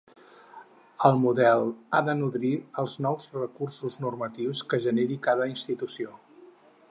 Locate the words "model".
1.23-1.65